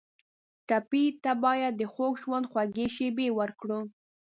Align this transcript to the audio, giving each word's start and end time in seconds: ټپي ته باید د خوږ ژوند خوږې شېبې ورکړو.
ټپي 0.67 1.03
ته 1.23 1.31
باید 1.43 1.73
د 1.77 1.83
خوږ 1.93 2.13
ژوند 2.23 2.45
خوږې 2.51 2.85
شېبې 2.95 3.27
ورکړو. 3.39 3.79